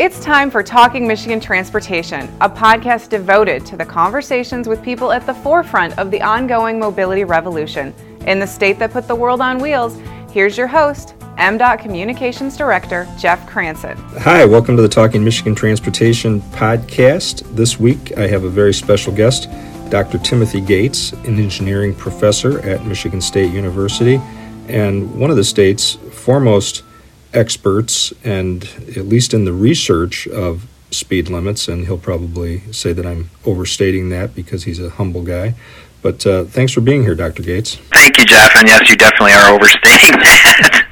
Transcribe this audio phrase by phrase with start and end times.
[0.00, 5.26] It's time for Talking Michigan Transportation, a podcast devoted to the conversations with people at
[5.26, 7.94] the forefront of the ongoing mobility revolution.
[8.26, 9.98] In the state that put the world on wheels,
[10.32, 13.94] here's your host, MDOT Communications Director Jeff Cranson.
[14.20, 17.42] Hi, welcome to the Talking Michigan Transportation podcast.
[17.54, 19.50] This week I have a very special guest,
[19.90, 20.16] Dr.
[20.16, 24.18] Timothy Gates, an engineering professor at Michigan State University
[24.66, 26.84] and one of the state's foremost
[27.32, 28.64] experts, and
[28.96, 34.08] at least in the research of speed limits, and he'll probably say that I'm overstating
[34.10, 35.54] that because he's a humble guy.
[36.02, 37.42] But uh, thanks for being here, Dr.
[37.42, 37.76] Gates.
[37.92, 38.56] Thank you, Jeff.
[38.56, 40.86] And yes, you definitely are overstating that.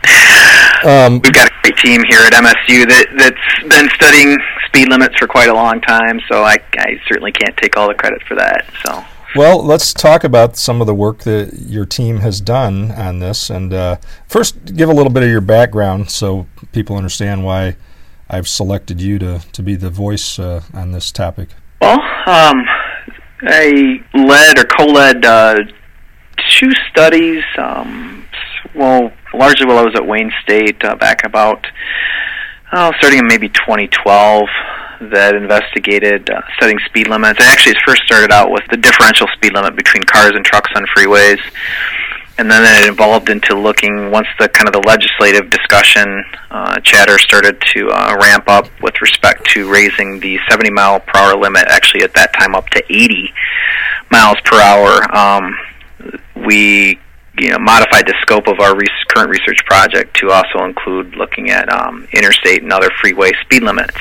[0.85, 4.37] Um, We've got a great team here at MSU that, that's been studying
[4.67, 7.95] speed limits for quite a long time, so I, I certainly can't take all the
[7.95, 8.67] credit for that.
[8.85, 9.05] So.
[9.37, 13.51] Well, let's talk about some of the work that your team has done on this.
[13.51, 13.97] And uh,
[14.27, 17.77] first, give a little bit of your background so people understand why
[18.31, 21.51] I've selected you to, to be the voice uh, on this topic.
[21.81, 22.65] Well, um,
[23.43, 25.57] I led or co led uh,
[26.59, 28.27] two studies, um,
[28.75, 31.67] well, largely while I was at Wayne State uh, back about,
[32.73, 34.49] oh, starting in maybe 2012
[35.01, 37.41] that investigated uh, setting speed limits.
[37.41, 40.85] It actually first started out with the differential speed limit between cars and trucks on
[40.87, 41.41] freeways,
[42.39, 47.19] and then it evolved into looking once the kind of the legislative discussion uh, chatter
[47.19, 51.65] started to uh, ramp up with respect to raising the 70 mile per hour limit.
[51.69, 53.33] Actually, at that time, up to 80
[54.11, 55.17] miles per hour.
[55.17, 55.57] Um,
[56.47, 56.99] we
[57.39, 58.75] you know, modified the scope of our
[59.09, 63.97] current research project to also include looking at um, interstate and other freeway speed limits.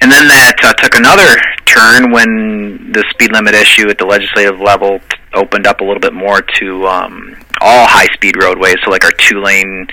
[0.00, 4.60] And then that uh, took another turn when the speed limit issue at the legislative
[4.60, 8.90] level t- opened up a little bit more to um, all high speed roadways, so
[8.90, 9.86] like our two lane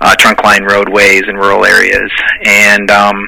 [0.00, 2.10] uh, trunk line roadways in rural areas.
[2.44, 3.26] And um,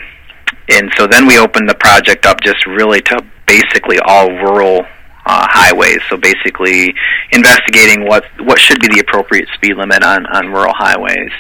[0.69, 4.87] and so then we opened the project up just really to basically all rural
[5.27, 6.01] uh, highways.
[6.09, 6.95] So basically,
[7.33, 11.33] investigating what what should be the appropriate speed limit on on rural highways.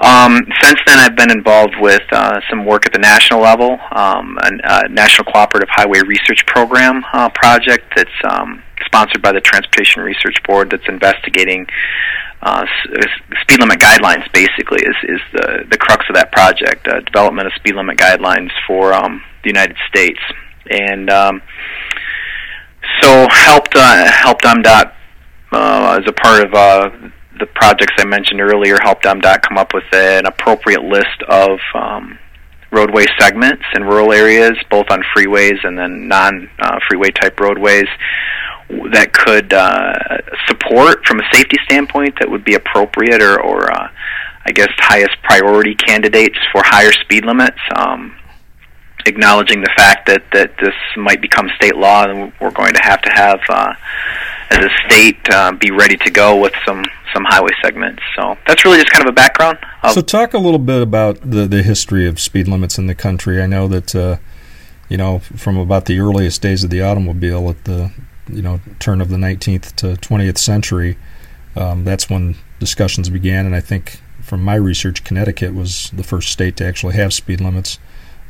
[0.00, 4.38] Um, since then, I've been involved with uh, some work at the national level, um,
[4.42, 10.02] a uh, National Cooperative Highway Research Program uh, project that's um, sponsored by the Transportation
[10.02, 11.66] Research Board that's investigating
[12.42, 12.64] uh,
[13.42, 14.30] speed limit guidelines.
[14.32, 18.50] Basically, is is the the crux of that project, uh, development of speed limit guidelines
[18.68, 20.20] for um, the United States,
[20.70, 21.42] and um,
[23.00, 24.92] so helped uh, helped MDOT
[25.50, 26.90] uh, as a part of uh,
[27.38, 32.18] the projects I mentioned earlier helped MDOT come up with an appropriate list of um,
[32.70, 37.88] roadway segments in rural areas, both on freeways and then non-freeway uh, type roadways
[38.92, 39.94] that could uh,
[40.46, 43.88] support from a safety standpoint that would be appropriate or, or uh,
[44.44, 47.58] I guess highest priority candidates for higher speed limits.
[47.76, 48.14] Um,
[49.06, 53.00] acknowledging the fact that that this might become state law, and we're going to have
[53.02, 53.72] to have, uh,
[54.50, 58.02] as a state, uh, be ready to go with some some highway segments.
[58.16, 59.58] So that's really just kind of a background.
[59.92, 63.42] so talk a little bit about the the history of speed limits in the country.
[63.42, 64.16] I know that uh,
[64.88, 67.92] you know from about the earliest days of the automobile at the
[68.28, 70.98] you know turn of the 19th to 20th century.
[71.56, 76.30] Um, that's when discussions began, and I think from my research, Connecticut was the first
[76.30, 77.78] state to actually have speed limits.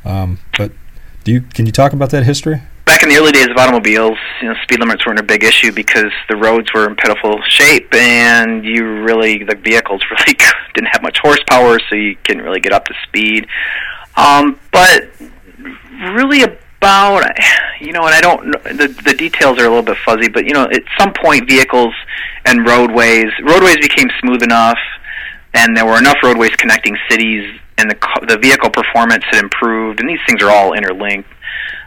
[0.04, 0.72] Um, but
[1.24, 2.62] do you can you talk about that history?
[2.88, 5.72] Back in the early days of automobiles, you know, speed limits weren't a big issue
[5.72, 10.38] because the roads were in pitiful shape, and you really the vehicles really
[10.72, 13.46] didn't have much horsepower, so you couldn't really get up to speed.
[14.16, 15.10] Um, but
[16.14, 17.26] really about
[17.78, 20.54] you know, and I don't the the details are a little bit fuzzy, but you
[20.54, 21.92] know, at some point vehicles
[22.46, 24.78] and roadways roadways became smooth enough,
[25.52, 30.08] and there were enough roadways connecting cities and the the vehicle performance had improved, and
[30.08, 31.28] these things are all interlinked.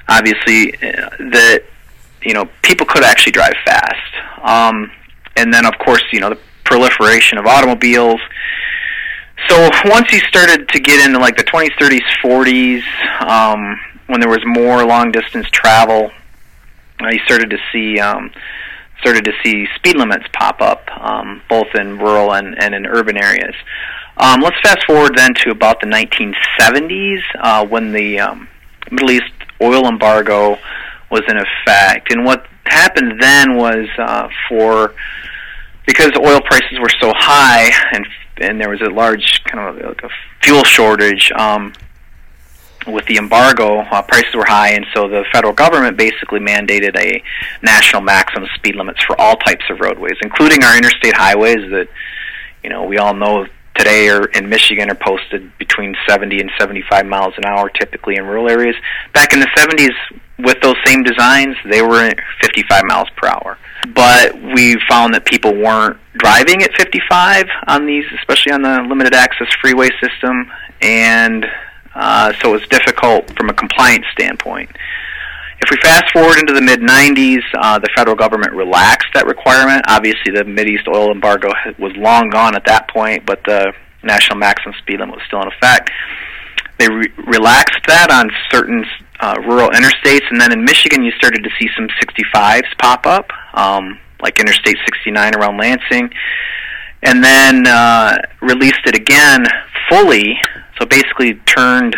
[0.08, 1.64] Obviously, uh, that
[2.24, 4.14] you know people could actually drive fast,
[4.44, 4.92] um,
[5.38, 8.22] and then of course you know the proliferation of automobiles.
[9.50, 12.84] So once you started to get into like the 20s, 30s, 40s,
[13.28, 16.12] um, when there was more long distance travel,
[17.02, 18.32] uh, you started to see um,
[19.02, 23.18] started to see speed limits pop up, um, both in rural and, and in urban
[23.18, 23.56] areas.
[24.18, 28.48] Um, let's fast forward then to about the 1970s uh, when the um,
[28.92, 29.32] Middle East
[29.62, 30.58] oil embargo
[31.10, 32.12] was in effect.
[32.12, 34.94] And what happened then was uh, for
[35.86, 38.06] because oil prices were so high and
[38.38, 40.10] and there was a large kind of like a
[40.42, 41.32] fuel shortage.
[41.34, 41.74] Um,
[42.88, 47.24] with the embargo, uh, prices were high, and so the federal government basically mandated a
[47.62, 51.88] national maximum speed limits for all types of roadways, including our interstate highways that,
[52.64, 53.46] you know, we all know
[53.76, 58.26] today are in Michigan are posted between 70 and 75 miles an hour, typically in
[58.26, 58.76] rural areas.
[59.14, 59.94] Back in the 70s,
[60.40, 63.58] with those same designs, they were at 55 miles per hour.
[63.94, 69.14] But we found that people weren't driving at 55 on these, especially on the limited
[69.14, 70.52] access freeway system,
[70.82, 71.46] and
[71.96, 74.70] uh, so it was difficult from a compliance standpoint.
[75.72, 79.82] We fast forward into the mid 90s, uh, the federal government relaxed that requirement.
[79.88, 81.48] Obviously, the Mideast oil embargo
[81.80, 83.72] was long gone at that point, but the
[84.04, 85.90] national maximum speed limit was still in effect.
[86.78, 88.84] They re- relaxed that on certain
[89.22, 93.32] uh, rural interstates, and then in Michigan, you started to see some 65s pop up,
[93.54, 96.12] um, like Interstate 69 around Lansing,
[97.02, 99.46] and then uh, released it again
[99.90, 100.36] fully.
[100.78, 101.96] So basically, turned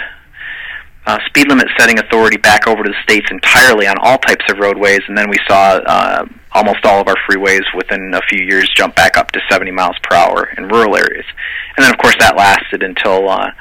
[1.05, 4.57] uh, speed limit setting authority back over to the states entirely on all types of
[4.59, 8.69] roadways, and then we saw uh, almost all of our freeways within a few years
[8.75, 11.25] jump back up to 70 miles per hour in rural areas.
[11.75, 13.51] And then, of course, that lasted until uh,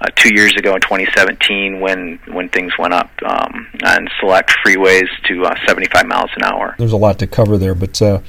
[0.00, 5.08] uh, two years ago in 2017 when when things went up um, on select freeways
[5.28, 6.74] to uh, 75 miles an hour.
[6.78, 8.20] There's a lot to cover there, but uh,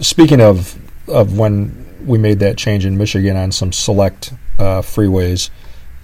[0.00, 0.78] speaking of
[1.08, 5.50] of when we made that change in Michigan on some select uh, freeways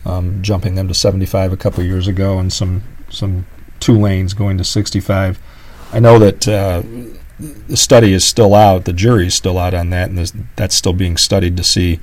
[0.04, 3.46] um, jumping them to 75 a couple years ago, and some some
[3.80, 5.40] two lanes going to 65.
[5.92, 6.82] I know that uh,
[7.38, 10.92] the study is still out, the jury is still out on that, and that's still
[10.92, 12.00] being studied to see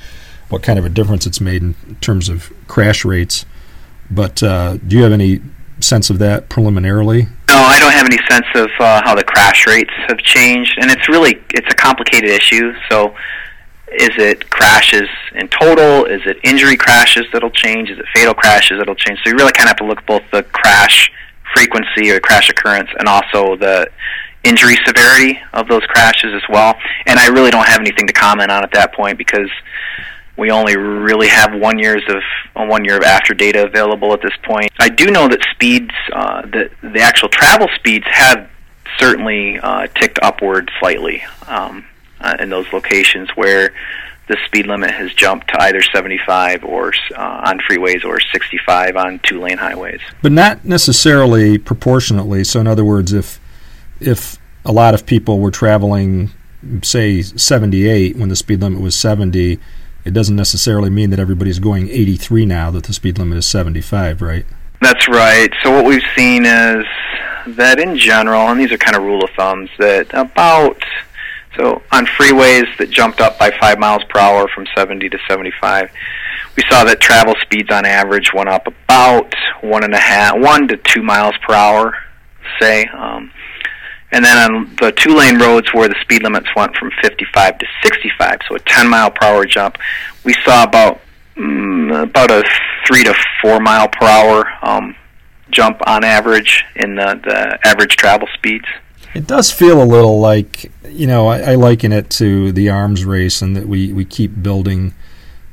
[0.50, 3.46] what kind of a difference it's made in terms of crash rates.
[4.12, 5.42] But uh, do you have any
[5.80, 7.24] sense of that preliminarily?
[7.48, 10.92] No, I don't have any sense of uh, how the crash rates have changed, and
[10.92, 12.74] it's really it's a complicated issue.
[12.90, 13.16] So
[13.92, 16.06] is it crashes in total?
[16.06, 17.90] Is it injury crashes that'll change?
[17.90, 19.20] Is it fatal crashes that'll change?
[19.24, 21.12] So you really kind of have to look at both the crash
[21.54, 23.90] frequency or crash occurrence and also the
[24.44, 26.76] injury severity of those crashes as well.
[27.06, 29.50] And I really don't have anything to comment on at that point because
[30.38, 32.22] we only really have one years of
[32.56, 34.72] uh, one year of after data available at this point.
[34.80, 38.50] I do know that speeds, uh, the the actual travel speeds have
[38.98, 41.24] certainly uh, ticked upward slightly.
[41.48, 41.86] Um,
[42.22, 43.74] uh, in those locations where
[44.28, 49.20] the speed limit has jumped to either 75 or uh, on freeways or 65 on
[49.20, 50.02] two lane highways.
[50.22, 52.44] But not necessarily proportionately.
[52.44, 53.40] So in other words, if
[54.00, 56.30] if a lot of people were traveling
[56.84, 59.60] say 78 when the speed limit was 70,
[60.06, 64.22] it doesn't necessarily mean that everybody's going 83 now that the speed limit is 75,
[64.22, 64.46] right?
[64.82, 65.52] That's right.
[65.64, 66.86] So what we've seen is
[67.48, 70.84] that in general, and these are kind of rule of thumbs, that about
[71.56, 75.90] so on freeways that jumped up by five miles per hour from 70 to 75,
[76.56, 80.68] we saw that travel speeds on average went up about one and a half, one
[80.68, 81.96] to two miles per hour,
[82.60, 82.86] say.
[82.86, 83.32] Um,
[84.12, 87.66] and then on the two lane roads where the speed limits went from 55 to
[87.84, 89.78] 65, so a 10 mile per hour jump,
[90.24, 91.02] we saw about
[91.36, 92.44] mm, about a
[92.88, 94.96] three to four mile per hour um,
[95.52, 98.66] jump on average in the, the average travel speeds.
[99.14, 103.06] It does feel a little like you know I, I liken it to the arms
[103.06, 104.94] race, and that we we keep building,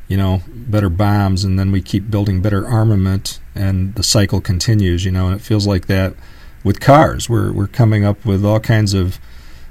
[0.09, 5.05] you know, better bombs, and then we keep building better armament, and the cycle continues.
[5.05, 6.15] You know, and it feels like that
[6.65, 7.29] with cars.
[7.29, 9.19] We're we're coming up with all kinds of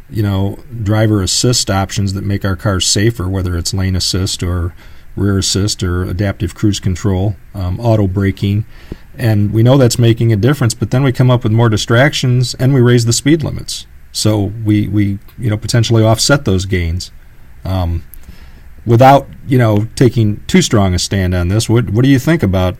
[0.10, 4.74] you know driver assist options that make our cars safer, whether it's lane assist or
[5.16, 8.66] rear assist or adaptive cruise control, um, auto braking,
[9.18, 10.74] and we know that's making a difference.
[10.74, 14.44] But then we come up with more distractions and we raise the speed limits, so
[14.63, 17.12] we we you know potentially offset those gains.
[17.63, 18.04] Um,
[18.86, 22.44] without you know taking too strong a stand on this, what what do you think
[22.44, 22.78] about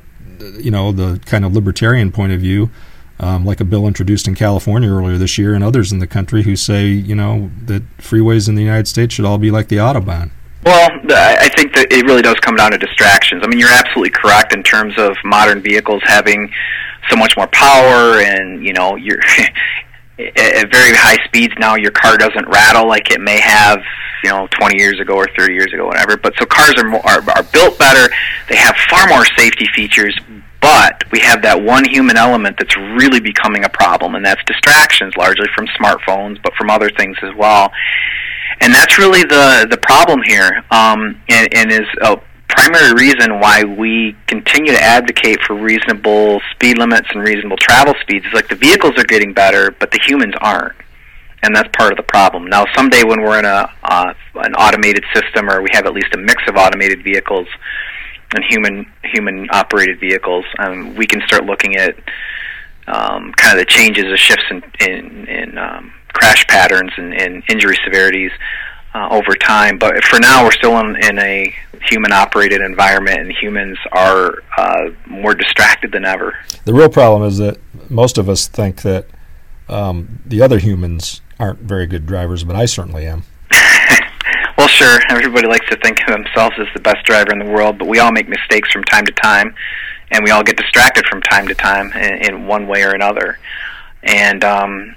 [0.57, 2.69] you know the kind of libertarian point of view?
[3.17, 6.43] Um, like a bill introduced in California earlier this year, and others in the country
[6.43, 9.77] who say, you know, that freeways in the United States should all be like the
[9.77, 10.31] autobahn.
[10.65, 13.43] Well, I think that it really does come down to distractions.
[13.45, 16.51] I mean, you're absolutely correct in terms of modern vehicles having
[17.07, 19.22] so much more power, and you know, you're
[20.17, 21.75] at very high speeds now.
[21.75, 23.77] Your car doesn't rattle like it may have,
[24.24, 26.17] you know, 20 years ago or 30 years ago, whatever.
[26.17, 28.12] But so cars are more, are, are built better.
[28.50, 30.19] They have far more safety features,
[30.62, 35.15] but we have that one human element that's really becoming a problem, and that's distractions,
[35.15, 37.72] largely from smartphones, but from other things as well
[38.62, 43.63] and that's really the the problem here, um, and, and is a primary reason why
[43.63, 48.25] we continue to advocate for reasonable speed limits and reasonable travel speeds.
[48.25, 50.75] Is like the vehicles are getting better, but the humans aren't,
[51.43, 52.47] and that's part of the problem.
[52.47, 56.13] Now, someday when we're in a uh, an automated system, or we have at least
[56.13, 57.47] a mix of automated vehicles
[58.33, 61.95] and human human operated vehicles, um, we can start looking at
[62.88, 67.43] um, kind of the changes, the shifts in in, in um, crash patterns and, and
[67.50, 68.31] injury severities
[68.95, 69.77] uh, over time.
[69.77, 71.53] But for now, we're still in, in a
[71.84, 76.36] human operated environment, and humans are uh, more distracted than ever.
[76.63, 79.05] The real problem is that most of us think that
[79.67, 83.24] um, the other humans aren't very good drivers, but I certainly am.
[84.57, 85.00] well, sure.
[85.10, 88.00] Everybody likes to think of themselves as the best driver in the world, but we
[88.00, 89.53] all make mistakes from time to time,
[90.12, 93.38] and we all get distracted from time to time in, in one way or another.
[94.03, 94.95] And um,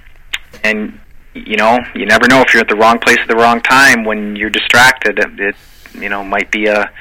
[0.63, 0.99] and
[1.33, 4.03] you know, you never know if you're at the wrong place at the wrong time
[4.03, 5.19] when you're distracted.
[5.19, 5.55] It, it
[5.93, 6.91] you know might be a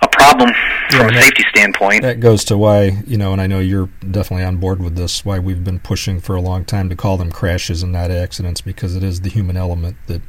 [0.00, 0.50] a problem
[0.90, 2.02] from yeah, a safety standpoint.
[2.02, 5.24] That goes to why you know, and I know you're definitely on board with this.
[5.24, 8.60] Why we've been pushing for a long time to call them crashes and not accidents
[8.60, 10.22] because it is the human element that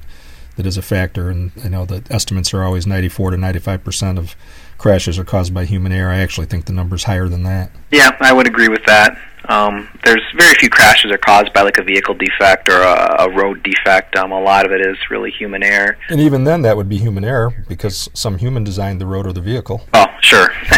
[0.56, 1.30] that is a factor.
[1.30, 4.36] And I know that estimates are always 94 to 95 percent of
[4.78, 6.12] crashes are caused by human error.
[6.12, 7.72] I actually think the number's higher than that.
[7.92, 9.18] Yeah, I would agree with that.
[9.46, 13.30] Um, there's very few crashes are caused by like a vehicle defect or a, a
[13.32, 14.16] road defect.
[14.16, 15.98] Um, a lot of it is really human error.
[16.10, 19.34] And even then, that would be human error because some human designed the road or
[19.34, 19.82] the vehicle.
[19.94, 20.50] Oh, sure.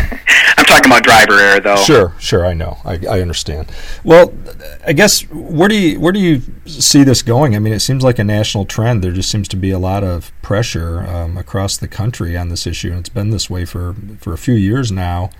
[0.57, 1.75] I'm talking about driver error, though.
[1.77, 2.45] Sure, sure.
[2.45, 2.77] I know.
[2.85, 3.71] I, I understand.
[4.03, 4.33] Well,
[4.85, 7.55] I guess where do you where do you see this going?
[7.55, 9.03] I mean, it seems like a national trend.
[9.03, 12.67] There just seems to be a lot of pressure um, across the country on this
[12.67, 15.31] issue, and it's been this way for for a few years now.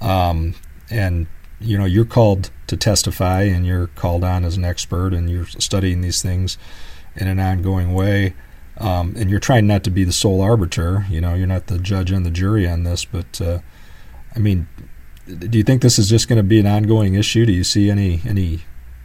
[0.00, 0.54] Um,
[0.90, 1.26] and
[1.64, 5.46] you know, you're called to testify, and you're called on as an expert, and you're
[5.46, 6.58] studying these things
[7.16, 8.34] in an ongoing way.
[8.78, 11.06] Um, and you're trying not to be the sole arbiter.
[11.08, 13.60] You know, you're not the judge and the jury on this, but uh,
[14.34, 14.66] I mean,
[15.26, 17.46] do you think this is just going to be an ongoing issue?
[17.46, 18.62] Do you see any any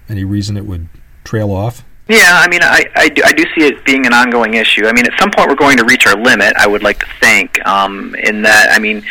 [0.10, 0.90] any reason it would
[1.24, 1.84] trail off?
[2.08, 4.88] Yeah, I mean, I, I, do, I do see it being an ongoing issue.
[4.88, 6.56] I mean, at some point we're going to reach our limit.
[6.58, 8.70] I would like to think um, in that.
[8.72, 9.04] I mean,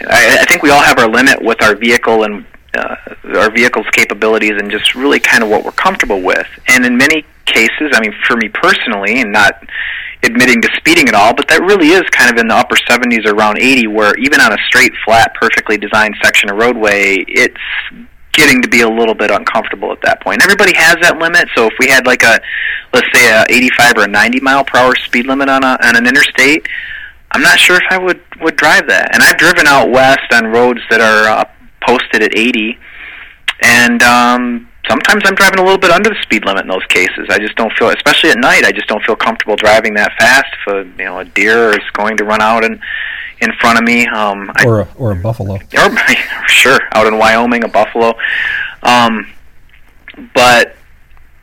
[0.00, 2.44] I, I think we all have our limit with our vehicle and
[2.74, 2.96] uh,
[3.36, 6.46] our vehicle's capabilities and just really kind of what we're comfortable with.
[6.68, 9.62] And in many cases, I mean, for me personally, and not
[10.22, 13.26] admitting to speeding at all, but that really is kind of in the upper 70s
[13.26, 17.60] or around 80, where even on a straight, flat, perfectly designed section of roadway, it's
[18.32, 20.42] getting to be a little bit uncomfortable at that point.
[20.42, 22.40] Everybody has that limit, so if we had like a,
[22.94, 25.96] let's say, a 85 or a 90 mile per hour speed limit on a on
[25.96, 26.66] an interstate,
[27.32, 29.10] I'm not sure if I would would drive that.
[29.12, 31.44] And I've driven out west on roads that are uh,
[31.86, 32.78] posted at 80,
[33.62, 37.26] and um, sometimes I'm driving a little bit under the speed limit in those cases.
[37.30, 40.46] I just don't feel, especially at night, I just don't feel comfortable driving that fast.
[40.66, 42.80] If a you know a deer is going to run out and
[43.40, 45.96] in front of me, um, or a, or a buffalo, or
[46.48, 48.14] sure, out in Wyoming, a buffalo.
[48.82, 49.26] Um,
[50.34, 50.76] but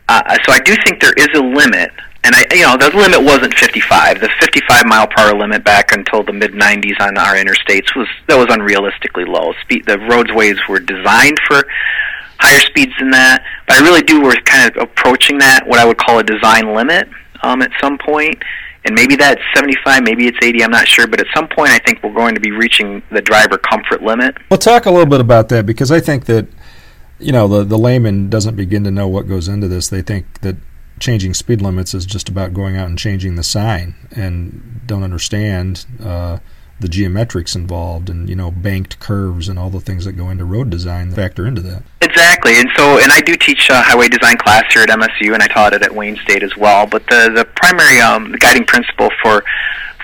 [0.08, 1.92] uh, so I do think there is a limit,
[2.24, 4.22] and I you know the limit wasn't 55.
[4.22, 8.08] The 55 mile per hour limit back until the mid 90s on our interstates was
[8.28, 9.54] that was unrealistically low.
[9.62, 11.64] Speed the roadways were designed for
[12.40, 13.44] higher speeds than that.
[13.68, 14.22] But I really do.
[14.22, 17.10] We're kind of approaching that what I would call a design limit
[17.42, 18.42] um, at some point.
[18.86, 20.64] and maybe that's 75, maybe it's 80.
[20.64, 23.22] I'm not sure, but at some point, I think we're going to be reaching the
[23.22, 24.38] driver comfort limit.
[24.50, 26.48] We'll talk a little bit about that because I think that
[27.20, 29.90] you know the the layman doesn't begin to know what goes into this.
[29.90, 30.56] They think that
[31.00, 35.86] changing speed limits is just about going out and changing the sign, and don't understand.
[36.04, 36.40] Uh,
[36.80, 40.46] the geometrics involved and you know banked curves and all the things that go into
[40.46, 41.84] road design factor into that.
[42.02, 45.44] Exactly, and so and I do teach a highway design class here at MSU, and
[45.44, 46.86] I taught it at Wayne State as well.
[46.86, 49.44] But the the primary um, guiding principle for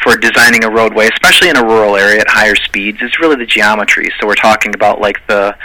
[0.04, 3.46] for designing a roadway, especially in a rural area at higher speeds, is really the
[3.46, 4.10] geometry.
[4.20, 5.56] So we're talking about like the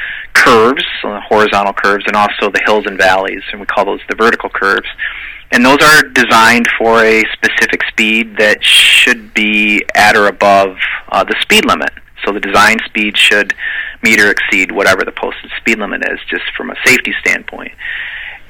[0.45, 4.51] curves, horizontal curves, and also the hills and valleys, and we call those the vertical
[4.51, 4.89] curves
[5.53, 10.77] and those are designed for a specific speed that should be at or above
[11.09, 11.91] uh, the speed limit.
[12.25, 13.55] So the design speed should
[14.03, 17.73] meet or exceed whatever the posted speed limit is, just from a safety standpoint.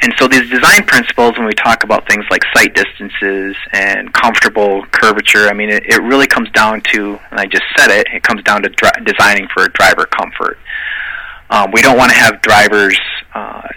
[0.03, 4.85] And so these design principles, when we talk about things like sight distances and comfortable
[4.87, 8.23] curvature, I mean, it, it really comes down to, and I just said it, it
[8.23, 10.59] comes down to dri- designing for driver comfort.
[11.51, 12.99] Um, we don't want to have drivers
[13.35, 13.69] uh,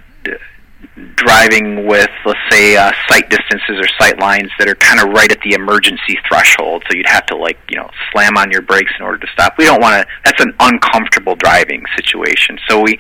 [1.16, 5.32] driving with, let's say, uh, sight distances or sight lines that are kind of right
[5.32, 6.84] at the emergency threshold.
[6.88, 9.58] So you'd have to, like, you know, slam on your brakes in order to stop.
[9.58, 10.08] We don't want to.
[10.24, 12.60] That's an uncomfortable driving situation.
[12.70, 13.00] So we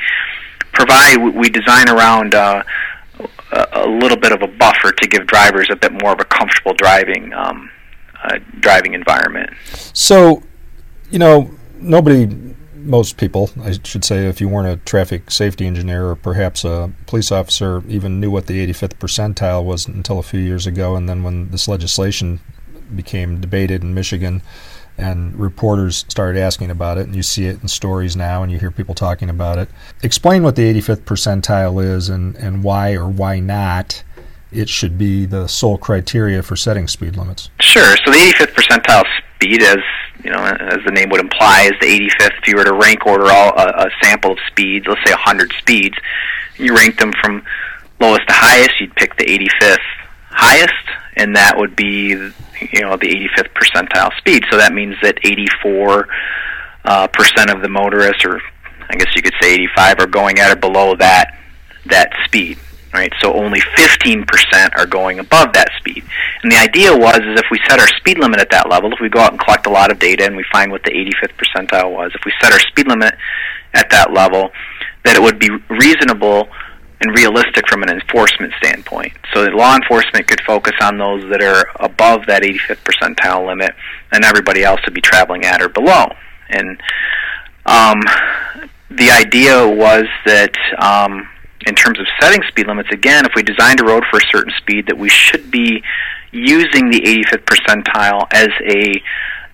[0.73, 2.35] provide, we design around.
[2.35, 2.63] Uh,
[3.73, 6.73] a little bit of a buffer to give drivers a bit more of a comfortable
[6.73, 7.69] driving um,
[8.23, 9.51] uh, driving environment.
[9.93, 10.41] So,
[11.11, 12.25] you know, nobody
[12.83, 16.91] most people, I should say, if you weren't a traffic safety engineer or perhaps a
[17.07, 20.95] police officer, even knew what the 85th percentile was until a few years ago.
[20.95, 22.39] And then when this legislation
[22.95, 24.41] became debated in Michigan
[24.97, 28.59] and reporters started asking about it, and you see it in stories now and you
[28.59, 29.69] hear people talking about it,
[30.03, 34.03] explain what the 85th percentile is and, and why or why not
[34.51, 37.49] it should be the sole criteria for setting speed limits.
[37.59, 37.95] Sure.
[38.05, 39.05] So the 85th percentile
[39.43, 39.77] speed, as
[40.23, 42.37] you know, as the name would imply, is the 85th.
[42.41, 45.51] If you were to rank order all a, a sample of speeds, let's say 100
[45.59, 45.97] speeds,
[46.57, 47.43] you rank them from
[47.99, 48.79] lowest to highest.
[48.79, 49.77] You'd pick the 85th
[50.29, 50.73] highest,
[51.15, 54.45] and that would be you know the 85th percentile speed.
[54.49, 56.07] So that means that 84
[56.85, 58.41] uh, percent of the motorists, or
[58.89, 61.37] I guess you could say 85, are going at or below that
[61.85, 62.57] that speed
[62.93, 63.11] right?
[63.21, 64.25] So only 15%
[64.77, 66.03] are going above that speed.
[66.43, 68.99] And the idea was is if we set our speed limit at that level, if
[69.01, 71.35] we go out and collect a lot of data and we find what the 85th
[71.35, 73.15] percentile was, if we set our speed limit
[73.73, 74.51] at that level,
[75.03, 76.47] that it would be reasonable
[77.01, 79.11] and realistic from an enforcement standpoint.
[79.33, 83.75] So that law enforcement could focus on those that are above that 85th percentile limit,
[84.11, 86.13] and everybody else would be traveling at or below.
[86.49, 86.79] And
[87.65, 88.01] um,
[88.89, 91.27] the idea was that um,
[91.65, 94.53] in terms of setting speed limits, again, if we designed a road for a certain
[94.57, 95.83] speed, that we should be
[96.31, 99.01] using the 85th percentile as a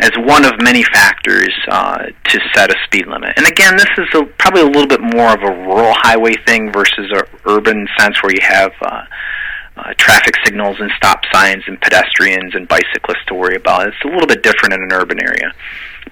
[0.01, 3.33] as one of many factors uh, to set a speed limit.
[3.35, 6.71] And again, this is a, probably a little bit more of a rural highway thing
[6.71, 9.01] versus a urban sense where you have uh,
[9.75, 13.87] uh, traffic signals and stop signs and pedestrians and bicyclists to worry about.
[13.87, 15.51] It's a little bit different in an urban area.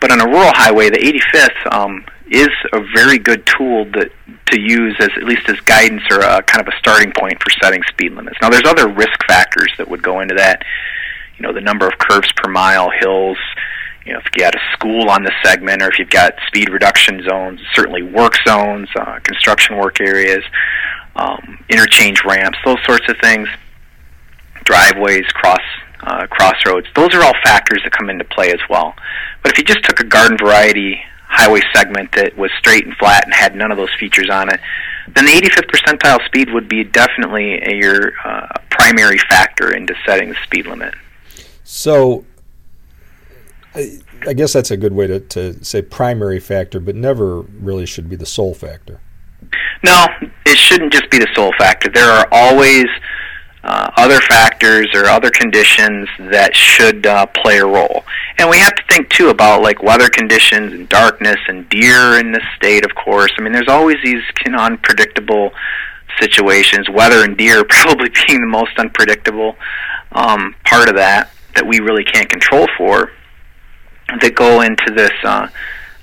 [0.02, 4.12] But on a rural highway, the 85th um, is a very good tool that
[4.48, 7.50] to use as at least as guidance or a, kind of a starting point for
[7.62, 8.38] setting speed limits.
[8.42, 10.64] Now, there's other risk factors that would go into that.
[11.38, 13.38] You know, the number of curves per mile, hills.
[14.06, 16.70] You know, if you got a school on the segment, or if you've got speed
[16.70, 20.44] reduction zones, certainly work zones, uh, construction work areas,
[21.16, 23.50] um, interchange ramps, those sorts of things,
[24.64, 25.62] driveways, cross
[26.02, 26.88] uh, crossroads.
[26.96, 28.94] Those are all factors that come into play as well.
[29.44, 31.02] But if you just took a garden variety
[31.38, 34.60] highway segment that was straight and flat and had none of those features on it,
[35.16, 40.30] then the 85th percentile speed would be definitely a, your uh, primary factor into setting
[40.30, 40.94] the speed limit.
[41.64, 42.26] So,
[43.76, 47.86] I, I guess that's a good way to, to say primary factor, but never really
[47.86, 49.00] should be the sole factor.
[49.84, 50.08] No,
[50.46, 51.90] it shouldn't just be the sole factor.
[51.90, 52.86] There are always
[53.68, 58.06] uh, other factors or other conditions that should uh, play a role.
[58.38, 62.32] And we have to think too about like weather conditions and darkness and deer in
[62.32, 63.32] the state, of course.
[63.38, 65.52] I mean, there's always these you know, unpredictable
[66.18, 66.90] situations.
[66.90, 69.58] Weather and deer probably being the most unpredictable
[70.14, 73.12] um, part of that that we really can't control for.
[74.22, 75.50] That go into this uh,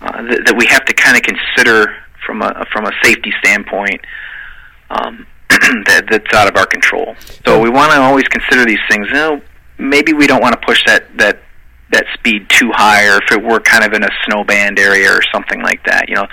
[0.02, 1.96] uh, that, that we have to kind of consider
[2.26, 4.02] from a from a safety standpoint.
[4.90, 5.26] Um,
[5.86, 7.14] that, that's out of our control.
[7.46, 9.08] So we want to always consider these things.
[9.08, 9.40] You know,
[9.78, 11.40] maybe we don't want to push that that
[11.90, 15.10] that speed too high, or if it were kind of in a snow band area
[15.10, 16.08] or something like that.
[16.08, 16.26] You know,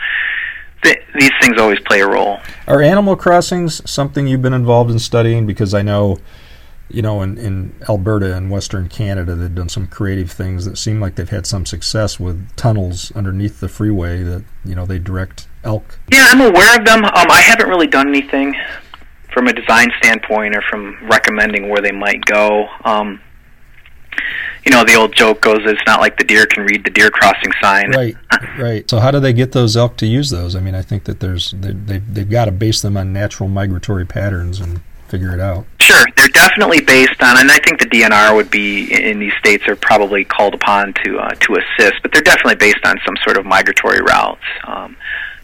[0.84, 2.40] th- these things always play a role.
[2.68, 5.46] Are animal crossings something you've been involved in studying?
[5.46, 6.18] Because I know,
[6.90, 11.00] you know, in, in Alberta and Western Canada, they've done some creative things that seem
[11.00, 15.48] like they've had some success with tunnels underneath the freeway that you know they direct
[15.64, 16.00] elk.
[16.12, 17.04] Yeah, I'm aware of them.
[17.06, 18.56] Um, I haven't really done anything
[19.32, 22.68] from a design standpoint or from recommending where they might go.
[22.84, 23.22] Um,
[24.66, 27.10] you know, the old joke goes, it's not like the deer can read the deer
[27.10, 27.92] crossing sign.
[27.92, 28.16] Right,
[28.60, 28.90] right.
[28.90, 30.56] So how do they get those elk to use those?
[30.56, 33.50] I mean, I think that there's they, they they've got to base them on natural
[33.50, 35.66] migratory patterns and figure it out.
[35.82, 39.68] Sure, they're definitely based on, and I think the DNR would be in these states
[39.68, 43.38] are probably called upon to uh, to assist, but they're definitely based on some sort
[43.38, 44.46] of migratory routes.
[44.66, 44.96] Um,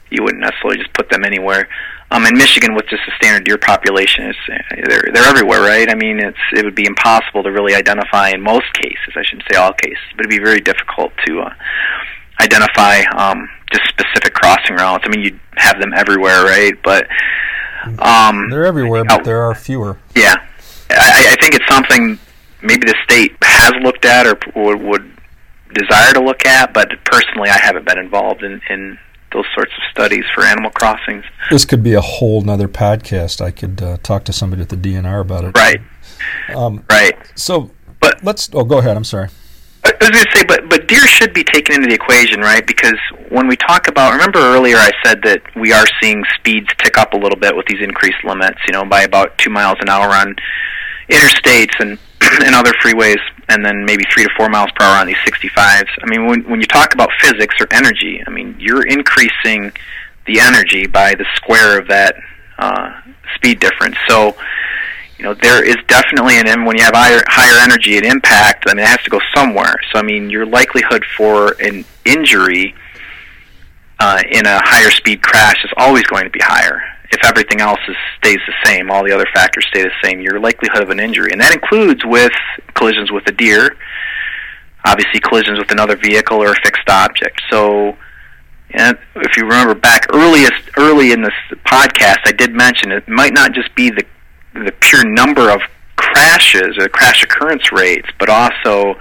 [0.10, 1.68] you wouldn't necessarily just put them anywhere.
[2.10, 4.40] Um, in Michigan, with just the standard deer population, it's,
[4.88, 5.90] they're they're everywhere, right?
[5.90, 9.14] I mean, it's it would be impossible to really identify in most cases.
[9.16, 11.54] I shouldn't say all cases, but it'd be very difficult to uh,
[12.40, 15.04] identify um, just specific crossing routes.
[15.06, 16.74] I mean, you'd have them everywhere, right?
[16.82, 17.08] But
[18.00, 19.98] um, they're everywhere, but there are fewer.
[20.16, 20.36] Yeah,
[20.92, 22.20] I, I think it's something
[22.62, 25.18] maybe the state has looked at or would, would
[25.74, 28.98] desire to look at, but personally, I haven't been involved in, in
[29.32, 31.26] those sorts of studies for animal crossings.
[31.52, 33.42] This could be a whole nother podcast.
[33.42, 35.58] I could uh, talk to somebody at the DNR about it.
[35.58, 35.82] Right.
[36.56, 37.16] Um, right.
[37.36, 38.50] So, but let's.
[38.54, 38.98] Oh, go ahead.
[38.98, 39.30] I'm sorry.
[39.84, 42.66] I was going to say, but but deer should be taken into the equation, right?
[42.66, 42.98] Because
[43.30, 47.14] when we talk about, remember earlier I said that we are seeing speeds tick up
[47.14, 50.10] a little bit with these increased limits, you know, by about two miles an hour
[50.10, 50.36] on
[51.10, 51.98] interstates and
[52.44, 55.88] and other freeways, and then maybe three to four miles per hour on these 65s.
[56.02, 59.72] I mean, when when you talk about physics or energy, I mean, you're increasing
[60.26, 62.16] the energy by the square of that
[62.58, 63.02] uh,
[63.36, 63.96] speed difference.
[64.08, 64.36] So,
[65.18, 68.66] you know, there is definitely an when you have higher higher energy, an impact.
[68.68, 69.76] I mean, it has to go somewhere.
[69.92, 72.76] So, I mean, your likelihood for an injury
[74.00, 76.82] uh, in a higher speed crash is always going to be higher.
[77.12, 80.40] If everything else is, stays the same, all the other factors stay the same, your
[80.40, 82.34] likelihood of an injury, and that includes with
[82.74, 83.78] collisions with a deer,
[84.86, 87.42] obviously collisions with another vehicle or a fixed object.
[87.50, 87.98] So,
[88.72, 91.34] and if you remember back earliest early in this
[91.66, 94.04] podcast, I did mention it might not just be the
[94.54, 95.62] the pure number of
[95.96, 98.96] crashes or crash occurrence rates, but also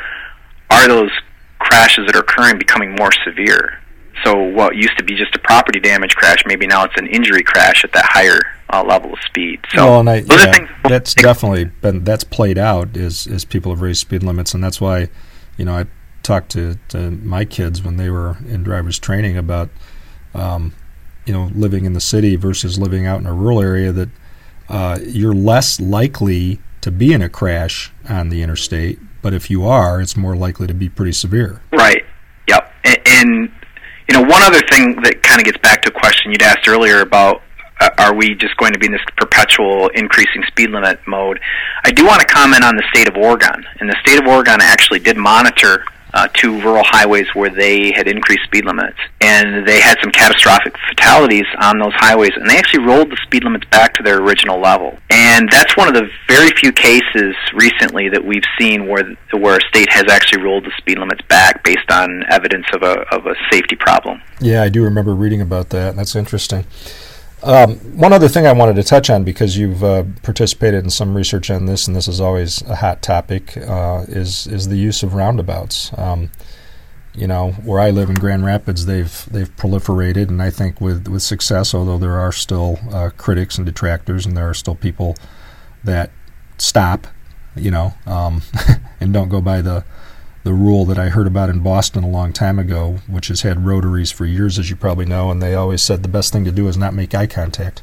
[0.71, 1.11] are those
[1.59, 3.81] crashes that are occurring becoming more severe?
[4.27, 7.45] So what used to be just a property damage crash, maybe now it's an injury
[7.45, 8.41] crash at that higher
[8.73, 9.61] uh, level of speed.
[9.73, 13.71] So well, and I, yeah, things- that's definitely been that's played out as as people
[13.71, 15.11] have raised speed limits, and that's why,
[15.57, 15.87] you know, I
[16.25, 19.71] talked to, to my kids when they were in driver's training about,
[20.35, 20.75] um,
[21.25, 23.93] you know, living in the city versus living out in a rural area.
[23.93, 24.09] That
[24.69, 29.65] uh, you're less likely to be in a crash on the interstate, but if you
[29.65, 31.63] are, it's more likely to be pretty severe.
[31.71, 32.05] Right.
[32.49, 32.73] Yep.
[32.85, 33.53] And, and
[34.09, 36.69] you know, one other thing that kind of gets back to a question you'd asked
[36.69, 37.43] earlier about
[37.79, 41.41] uh, are we just going to be in this perpetual increasing speed limit mode?
[41.85, 43.67] I do want to comment on the state of Oregon.
[43.81, 45.85] And the state of Oregon actually did monitor
[46.17, 50.75] uh, two rural highways where they had increased speed limits, and they had some catastrophic
[50.89, 54.59] fatalities on those highways, and they actually rolled the speed limits back to their original
[54.59, 54.97] level.
[55.11, 59.69] And that's one of the very few cases recently that we've seen where where a
[59.69, 63.35] state has actually rolled the speed limits back based on evidence of a of a
[63.51, 64.23] safety problem.
[64.41, 65.97] Yeah, I do remember reading about that.
[65.97, 66.65] That's interesting.
[67.47, 71.17] Um, one other thing I wanted to touch on because you've uh, participated in some
[71.17, 75.05] research on this, and this is always a hot topic, uh, is is the use
[75.05, 75.97] of roundabouts.
[75.97, 76.33] Um,
[77.15, 81.07] you know, where I live in Grand Rapids, they've they've proliferated, and I think with
[81.07, 81.73] with success.
[81.73, 85.15] Although there are still uh, critics and detractors, and there are still people
[85.85, 86.11] that
[86.59, 87.07] stop,
[87.55, 88.43] you know, um,
[89.01, 89.85] and don't go by the
[90.47, 93.67] the rule that I heard about in Boston a long time ago, which has had
[93.67, 96.53] rotaries for years, as you probably know, and they always said the best thing to
[96.53, 97.83] do is not make eye contact.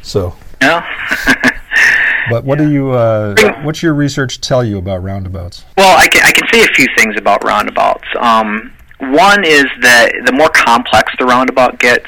[0.00, 0.36] So.
[0.60, 0.86] Yeah.
[2.30, 2.92] but what do you?
[2.92, 5.64] Uh, what's your research tell you about roundabouts?
[5.76, 8.06] Well, I can I can say a few things about roundabouts.
[8.20, 12.06] Um, one is that the more complex the roundabout gets,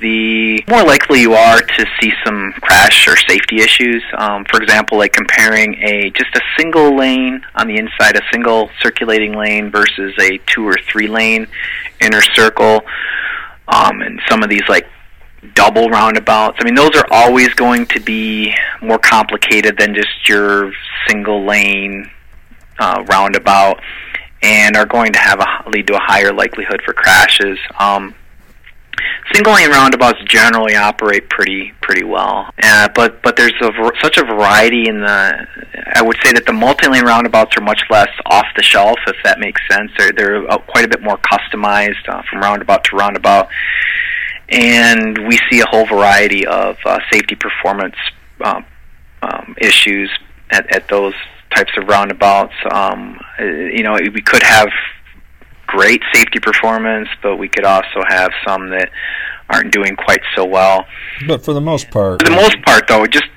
[0.00, 4.02] the more likely you are to see some crash or safety issues.
[4.16, 8.70] Um, for example, like comparing a just a single lane on the inside, a single
[8.80, 11.46] circulating lane versus a two or three lane
[12.00, 12.82] inner circle,
[13.68, 14.86] um, and some of these like
[15.54, 16.56] double roundabouts.
[16.60, 20.72] I mean, those are always going to be more complicated than just your
[21.06, 22.10] single lane
[22.78, 23.80] uh, roundabout,
[24.42, 27.58] and are going to have a lead to a higher likelihood for crashes.
[27.78, 28.14] Um,
[29.32, 33.70] single lane roundabouts generally operate pretty pretty well, uh, but but there's a,
[34.02, 35.46] such a variety in the.
[35.94, 39.38] I would say that the multi-lane roundabouts are much less off the shelf, if that
[39.38, 39.90] makes sense.
[39.98, 43.48] They're they're uh, quite a bit more customized uh, from roundabout to roundabout,
[44.48, 47.96] and we see a whole variety of uh, safety performance
[48.42, 48.64] um,
[49.22, 50.10] um, issues
[50.50, 51.14] at, at those
[51.54, 52.54] types of roundabouts.
[52.70, 54.68] Um, you know, we could have
[55.66, 58.90] great safety performance, but we could also have some that
[59.50, 60.86] aren't doing quite so well.
[61.26, 63.28] But for the most part, for the most part, though, just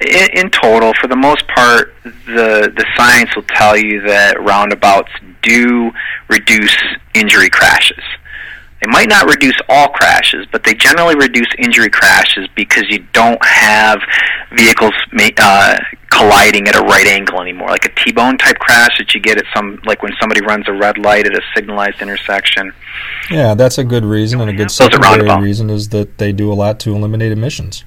[0.00, 5.10] in, in total, for the most part, the the science will tell you that roundabouts
[5.42, 5.90] do
[6.28, 6.76] reduce
[7.14, 8.02] injury crashes.
[8.80, 13.42] They might not reduce all crashes, but they generally reduce injury crashes because you don't
[13.42, 13.98] have
[14.54, 14.92] vehicles
[15.38, 15.78] uh,
[16.16, 19.44] colliding at a right angle anymore, like a T-bone type crash that you get at
[19.54, 22.72] some, like when somebody runs a red light at a signalized intersection.
[23.30, 26.54] Yeah, that's a good reason, and a good secondary reason is that they do a
[26.54, 27.84] lot to eliminate emissions,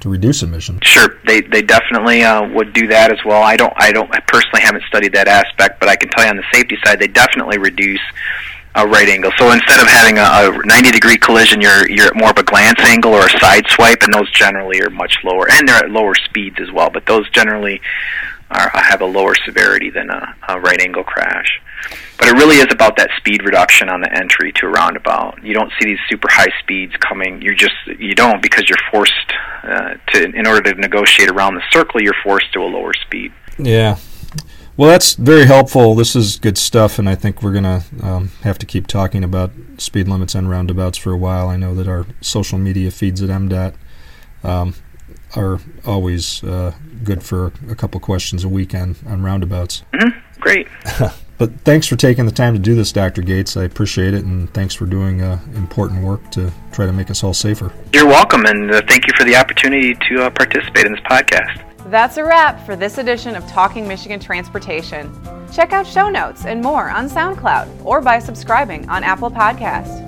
[0.00, 0.80] to reduce emissions.
[0.82, 3.42] Sure, they they definitely uh, would do that as well.
[3.42, 6.30] I don't I don't I personally haven't studied that aspect, but I can tell you
[6.30, 8.00] on the safety side, they definitely reduce
[8.76, 9.32] a right angle.
[9.38, 12.42] So instead of having a, a 90 degree collision, you're you're at more of a
[12.42, 15.90] glance angle or a side swipe, and those generally are much lower, and they're at
[15.90, 16.90] lower speeds as well.
[16.90, 17.80] But those generally
[18.50, 21.60] are, have a lower severity than a, a right angle crash.
[22.18, 25.42] But it really is about that speed reduction on the entry to a roundabout.
[25.42, 27.42] You don't see these super high speeds coming.
[27.42, 31.62] You just you don't because you're forced uh, to in order to negotiate around the
[31.70, 32.02] circle.
[32.02, 33.32] You're forced to a lower speed.
[33.58, 33.96] Yeah,
[34.76, 35.94] well, that's very helpful.
[35.94, 39.24] This is good stuff, and I think we're going to um, have to keep talking
[39.24, 41.48] about speed limits and roundabouts for a while.
[41.48, 43.74] I know that our social media feeds at MDOT
[44.44, 44.74] um,
[45.34, 49.82] are always uh, good for a couple questions a week on, on roundabouts.
[49.94, 50.40] Mm-hmm.
[50.40, 50.68] Great.
[51.38, 53.22] but thanks for taking the time to do this, Dr.
[53.22, 53.56] Gates.
[53.56, 57.24] I appreciate it, and thanks for doing uh, important work to try to make us
[57.24, 57.72] all safer.
[57.94, 61.65] You're welcome, and uh, thank you for the opportunity to uh, participate in this podcast.
[61.86, 65.08] That's a wrap for this edition of Talking Michigan Transportation.
[65.52, 70.05] Check out show notes and more on SoundCloud or by subscribing on Apple Podcasts.